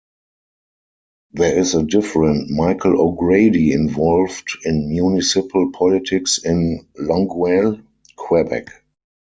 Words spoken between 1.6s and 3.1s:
a different Michael